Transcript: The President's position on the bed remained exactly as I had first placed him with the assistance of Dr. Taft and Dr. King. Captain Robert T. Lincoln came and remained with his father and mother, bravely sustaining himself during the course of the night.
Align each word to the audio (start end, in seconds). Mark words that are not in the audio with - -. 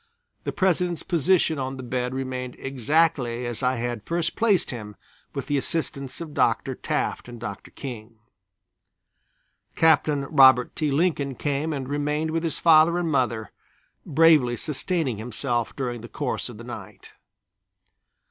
The 0.45 0.51
President's 0.51 1.03
position 1.03 1.59
on 1.59 1.77
the 1.77 1.83
bed 1.83 2.11
remained 2.15 2.55
exactly 2.57 3.45
as 3.45 3.61
I 3.61 3.75
had 3.75 4.03
first 4.03 4.35
placed 4.35 4.71
him 4.71 4.95
with 5.35 5.45
the 5.45 5.59
assistance 5.59 6.19
of 6.19 6.33
Dr. 6.33 6.73
Taft 6.73 7.29
and 7.29 7.39
Dr. 7.39 7.69
King. 7.69 8.17
Captain 9.75 10.23
Robert 10.23 10.75
T. 10.75 10.89
Lincoln 10.89 11.35
came 11.35 11.71
and 11.71 11.87
remained 11.87 12.31
with 12.31 12.41
his 12.43 12.57
father 12.57 12.97
and 12.97 13.11
mother, 13.11 13.51
bravely 14.03 14.57
sustaining 14.57 15.19
himself 15.19 15.75
during 15.75 16.01
the 16.01 16.09
course 16.09 16.49
of 16.49 16.57
the 16.57 16.63
night. 16.63 17.13